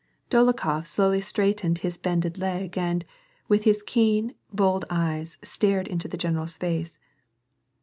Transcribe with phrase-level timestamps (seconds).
[0.31, 3.05] Dolokhof slowly straightened his bended leg, and,
[3.47, 6.97] with his keen, bold eyes, stared into the general's face.